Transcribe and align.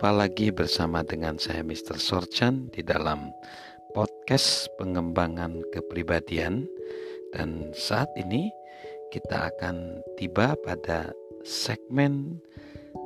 Jumpa 0.00 0.16
lagi 0.16 0.48
bersama 0.48 1.04
dengan 1.04 1.36
saya 1.36 1.60
Mr. 1.60 2.00
Sorchan 2.00 2.72
di 2.72 2.80
dalam 2.80 3.36
podcast 3.92 4.72
pengembangan 4.80 5.60
kepribadian 5.76 6.64
dan 7.36 7.68
saat 7.76 8.08
ini 8.16 8.48
kita 9.12 9.52
akan 9.52 10.00
tiba 10.16 10.56
pada 10.64 11.12
segmen 11.44 12.40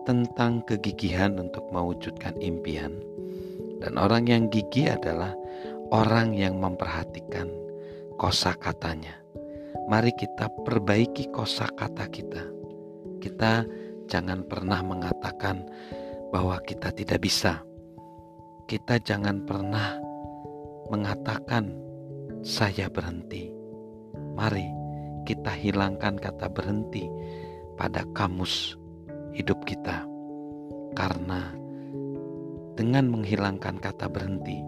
tentang 0.06 0.62
kegigihan 0.70 1.34
untuk 1.34 1.66
mewujudkan 1.74 2.38
impian. 2.38 2.94
Dan 3.82 3.98
orang 3.98 4.30
yang 4.30 4.46
gigih 4.46 4.94
adalah 4.94 5.34
orang 5.90 6.30
yang 6.38 6.62
memperhatikan 6.62 7.50
kosakatanya. 8.22 9.18
Mari 9.90 10.14
kita 10.14 10.46
perbaiki 10.62 11.26
kosakata 11.34 12.06
kita. 12.06 12.46
Kita 13.18 13.66
jangan 14.06 14.46
pernah 14.46 14.78
mengatakan 14.86 15.66
bahwa 16.34 16.58
kita 16.66 16.90
tidak 16.90 17.22
bisa. 17.22 17.62
Kita 18.66 18.98
jangan 18.98 19.46
pernah 19.46 20.02
mengatakan 20.90 21.70
saya 22.42 22.90
berhenti. 22.90 23.54
Mari 24.34 24.66
kita 25.30 25.54
hilangkan 25.54 26.18
kata 26.18 26.50
berhenti 26.50 27.06
pada 27.78 28.02
kamus 28.18 28.74
hidup 29.30 29.62
kita. 29.62 30.02
Karena 30.98 31.54
dengan 32.74 33.14
menghilangkan 33.14 33.78
kata 33.78 34.10
berhenti, 34.10 34.58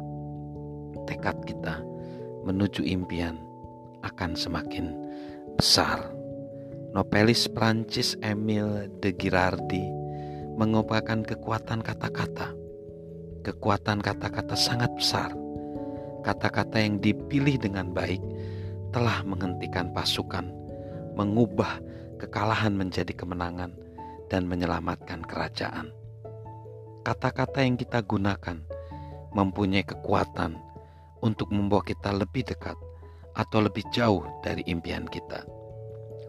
tekad 1.11 1.43
kita 1.51 1.83
menuju 2.47 2.87
impian 2.87 3.43
akan 4.07 4.39
semakin 4.39 4.95
besar. 5.59 6.15
Novelis 6.95 7.51
Prancis 7.51 8.15
Emile 8.23 8.87
de 9.03 9.11
Girardi 9.11 10.06
mengungkapkan 10.57 11.21
kekuatan 11.21 11.85
kata-kata. 11.85 12.57
Kekuatan 13.45 14.01
kata-kata 14.01 14.57
sangat 14.57 14.91
besar. 14.97 15.31
Kata-kata 16.25 16.81
yang 16.83 16.99
dipilih 16.99 17.61
dengan 17.61 17.93
baik 17.93 18.19
telah 18.91 19.23
menghentikan 19.23 19.93
pasukan, 19.93 20.49
mengubah 21.15 21.79
kekalahan 22.17 22.73
menjadi 22.73 23.13
kemenangan, 23.13 23.77
dan 24.33 24.49
menyelamatkan 24.51 25.23
kerajaan. 25.23 25.93
Kata-kata 27.07 27.63
yang 27.63 27.79
kita 27.79 28.03
gunakan 28.03 28.59
mempunyai 29.31 29.87
kekuatan 29.87 30.59
untuk 31.23 31.53
membawa 31.55 31.85
kita 31.87 32.11
lebih 32.11 32.43
dekat 32.49 32.75
atau 33.37 33.63
lebih 33.63 33.85
jauh 33.95 34.27
dari 34.43 34.65
impian 34.67 35.07
kita. 35.07 35.47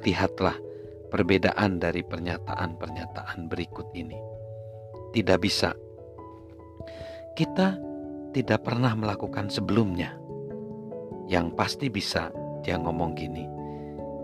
Lihatlah 0.06 0.67
perbedaan 1.08 1.80
dari 1.80 2.04
pernyataan-pernyataan 2.04 3.48
berikut 3.48 3.88
ini. 3.96 4.18
Tidak 5.16 5.40
bisa. 5.40 5.72
Kita 7.34 7.80
tidak 8.36 8.60
pernah 8.68 8.94
melakukan 8.94 9.48
sebelumnya. 9.48 10.14
Yang 11.28 11.48
pasti 11.56 11.88
bisa, 11.88 12.32
dia 12.64 12.80
ngomong 12.80 13.16
gini. 13.16 13.46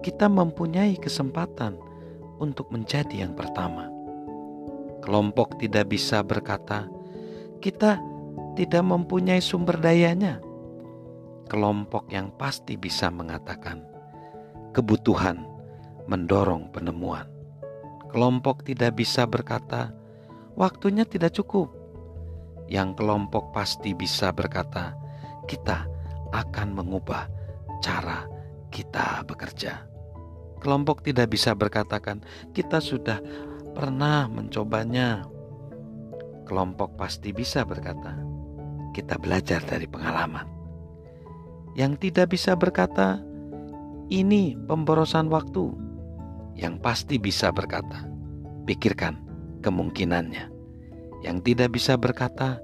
Kita 0.03 0.27
mempunyai 0.27 0.99
kesempatan 0.99 1.79
untuk 2.39 2.67
menjadi 2.71 3.23
yang 3.23 3.33
pertama. 3.35 3.87
Kelompok 5.03 5.59
tidak 5.59 5.91
bisa 5.91 6.23
berkata, 6.23 6.87
kita 7.59 7.99
tidak 8.55 8.83
mempunyai 8.83 9.39
sumber 9.39 9.79
dayanya. 9.79 10.39
Kelompok 11.47 12.07
yang 12.11 12.31
pasti 12.35 12.79
bisa 12.79 13.11
mengatakan, 13.11 13.83
kebutuhan 14.71 15.52
mendorong 16.07 16.71
penemuan. 16.73 17.27
Kelompok 18.13 18.61
tidak 18.61 18.99
bisa 18.99 19.25
berkata, 19.25 19.89
"Waktunya 20.53 21.07
tidak 21.07 21.33
cukup." 21.33 21.73
Yang 22.69 23.01
kelompok 23.01 23.49
pasti 23.51 23.97
bisa 23.97 24.29
berkata, 24.29 24.93
"Kita 25.49 25.89
akan 26.29 26.77
mengubah 26.77 27.25
cara 27.81 28.29
kita 28.69 29.25
bekerja." 29.25 29.89
Kelompok 30.61 31.03
tidak 31.03 31.33
bisa 31.33 31.51
berkatakan, 31.57 32.23
"Kita 32.53 32.79
sudah 32.79 33.19
pernah 33.73 34.29
mencobanya." 34.29 35.25
Kelompok 36.45 36.95
pasti 36.95 37.33
bisa 37.33 37.65
berkata, 37.65 38.13
"Kita 38.93 39.17
belajar 39.17 39.59
dari 39.65 39.89
pengalaman." 39.89 40.47
Yang 41.73 42.07
tidak 42.07 42.37
bisa 42.37 42.53
berkata, 42.53 43.19
"Ini 44.13 44.55
pemborosan 44.69 45.33
waktu." 45.33 45.92
Yang 46.53 46.77
pasti 46.77 47.17
bisa 47.17 47.49
berkata, 47.49 48.05
pikirkan 48.69 49.17
kemungkinannya. 49.63 50.51
Yang 51.23 51.37
tidak 51.47 51.69
bisa 51.79 51.95
berkata, 51.95 52.59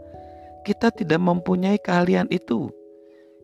kita 0.67 0.91
tidak 0.91 1.21
mempunyai 1.23 1.79
keahlian 1.79 2.27
itu. 2.29 2.69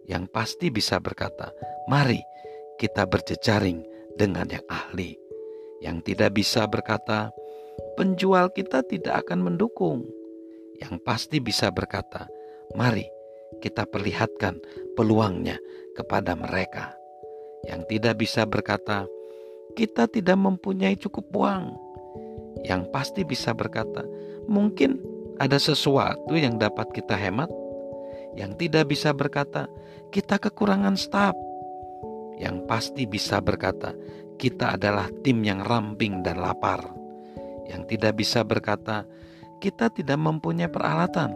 Yang 0.05 0.29
pasti 0.29 0.67
bisa 0.69 0.99
berkata, 1.01 1.49
mari 1.89 2.21
kita 2.77 3.07
berjejaring 3.07 3.81
dengan 4.19 4.45
yang 4.51 4.65
ahli. 4.67 5.15
Yang 5.81 6.13
tidak 6.13 6.35
bisa 6.35 6.67
berkata, 6.67 7.31
penjual 7.95 8.51
kita 8.51 8.83
tidak 8.85 9.25
akan 9.25 9.41
mendukung. 9.41 10.05
Yang 10.77 10.99
pasti 11.07 11.39
bisa 11.39 11.71
berkata, 11.71 12.27
mari 12.75 13.07
kita 13.63 13.87
perlihatkan 13.87 14.59
peluangnya 14.99 15.55
kepada 15.95 16.35
mereka. 16.35 16.93
Yang 17.63 17.81
tidak 17.97 18.15
bisa 18.19 18.43
berkata, 18.43 19.07
kita 19.75 20.07
tidak 20.07 20.39
mempunyai 20.39 20.95
cukup 20.95 21.27
uang. 21.35 21.75
Yang 22.63 22.89
pasti 22.89 23.21
bisa 23.27 23.51
berkata, 23.51 24.07
mungkin 24.47 24.97
ada 25.37 25.59
sesuatu 25.59 26.33
yang 26.33 26.55
dapat 26.55 26.89
kita 26.95 27.13
hemat. 27.13 27.51
Yang 28.35 28.67
tidak 28.67 28.91
bisa 28.91 29.11
berkata, 29.11 29.67
kita 30.09 30.39
kekurangan 30.39 30.95
staf. 30.95 31.35
Yang 32.39 32.67
pasti 32.67 33.03
bisa 33.07 33.39
berkata, 33.43 33.95
kita 34.39 34.75
adalah 34.79 35.07
tim 35.23 35.43
yang 35.43 35.63
ramping 35.63 36.23
dan 36.23 36.39
lapar. 36.39 36.83
Yang 37.67 37.95
tidak 37.95 38.19
bisa 38.19 38.43
berkata, 38.43 39.07
kita 39.63 39.91
tidak 39.91 40.19
mempunyai 40.19 40.71
peralatan. 40.71 41.31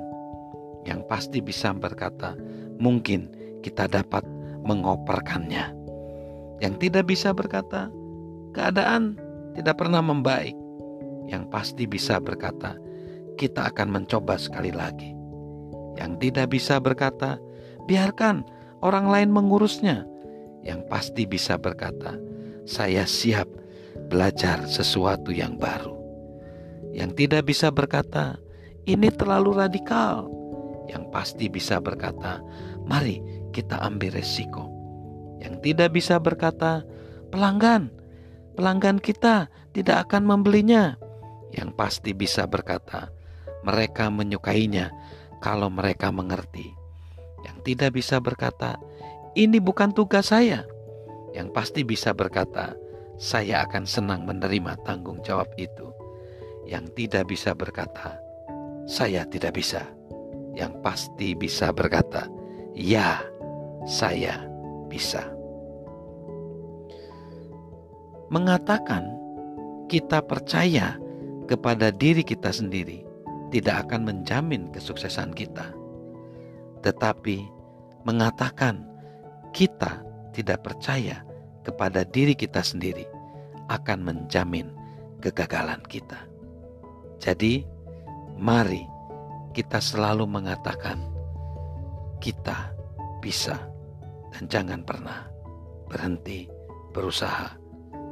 Yang 0.87 1.01
pasti 1.07 1.39
bisa 1.43 1.71
berkata, 1.75 2.35
mungkin 2.79 3.31
kita 3.63 3.87
dapat 3.91 4.23
mengoperkannya. 4.63 5.75
Yang 6.59 6.73
tidak 6.87 7.07
bisa 7.07 7.31
berkata, 7.31 7.87
keadaan 8.59 9.15
tidak 9.55 9.79
pernah 9.79 10.03
membaik. 10.03 10.53
Yang 11.31 11.47
pasti 11.47 11.87
bisa 11.87 12.19
berkata, 12.19 12.75
kita 13.39 13.71
akan 13.71 13.87
mencoba 13.95 14.35
sekali 14.35 14.75
lagi. 14.75 15.15
Yang 15.95 16.27
tidak 16.27 16.51
bisa 16.51 16.75
berkata, 16.83 17.39
biarkan 17.87 18.43
orang 18.83 19.07
lain 19.07 19.29
mengurusnya. 19.31 20.03
Yang 20.67 20.91
pasti 20.91 21.23
bisa 21.23 21.55
berkata, 21.55 22.19
saya 22.67 23.07
siap 23.07 23.47
belajar 24.11 24.67
sesuatu 24.67 25.31
yang 25.31 25.55
baru. 25.55 25.95
Yang 26.91 27.25
tidak 27.25 27.47
bisa 27.47 27.71
berkata, 27.71 28.35
ini 28.83 29.07
terlalu 29.13 29.55
radikal. 29.55 30.27
Yang 30.89 31.03
pasti 31.13 31.45
bisa 31.47 31.77
berkata, 31.77 32.41
mari 32.83 33.21
kita 33.53 33.79
ambil 33.79 34.17
resiko. 34.17 34.65
Yang 35.39 35.61
tidak 35.63 35.95
bisa 35.95 36.17
berkata, 36.17 36.81
pelanggan, 37.29 37.93
pelanggan 38.59 38.99
kita 38.99 39.47
tidak 39.71 40.11
akan 40.11 40.27
membelinya. 40.27 40.99
Yang 41.55 41.79
pasti 41.79 42.11
bisa 42.11 42.43
berkata, 42.43 43.07
mereka 43.63 44.11
menyukainya 44.11 44.91
kalau 45.39 45.71
mereka 45.71 46.11
mengerti. 46.11 46.75
Yang 47.47 47.57
tidak 47.63 47.95
bisa 47.95 48.19
berkata, 48.19 48.75
ini 49.39 49.63
bukan 49.63 49.95
tugas 49.95 50.35
saya. 50.35 50.67
Yang 51.31 51.55
pasti 51.55 51.87
bisa 51.87 52.11
berkata, 52.11 52.75
saya 53.15 53.63
akan 53.63 53.87
senang 53.87 54.27
menerima 54.27 54.75
tanggung 54.83 55.23
jawab 55.23 55.47
itu. 55.55 55.95
Yang 56.67 56.99
tidak 56.99 57.31
bisa 57.31 57.55
berkata, 57.55 58.19
saya 58.91 59.23
tidak 59.23 59.55
bisa. 59.55 59.87
Yang 60.51 60.83
pasti 60.83 61.31
bisa 61.31 61.71
berkata, 61.71 62.27
ya, 62.75 63.23
saya 63.87 64.43
bisa 64.91 65.38
mengatakan 68.29 69.09
kita 69.89 70.21
percaya 70.21 70.97
kepada 71.49 71.89
diri 71.89 72.21
kita 72.21 72.53
sendiri 72.53 73.01
tidak 73.49 73.89
akan 73.89 74.05
menjamin 74.05 74.69
kesuksesan 74.69 75.33
kita. 75.33 75.73
Tetapi 76.85 77.49
mengatakan 78.05 78.85
kita 79.51 80.05
tidak 80.31 80.61
percaya 80.61 81.25
kepada 81.65 82.05
diri 82.05 82.37
kita 82.37 82.61
sendiri 82.61 83.03
akan 83.67 84.05
menjamin 84.05 84.69
kegagalan 85.19 85.81
kita. 85.89 86.29
Jadi, 87.19 87.67
mari 88.39 88.85
kita 89.51 89.83
selalu 89.83 90.23
mengatakan 90.23 91.01
kita 92.23 92.71
bisa 93.19 93.59
dan 94.31 94.47
jangan 94.47 94.81
pernah 94.87 95.27
berhenti 95.91 96.47
berusaha 96.95 97.58